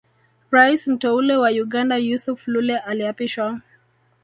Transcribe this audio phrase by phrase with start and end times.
[0.51, 3.61] Rais mteule wa Uganda Yusuf Lule aliapishwa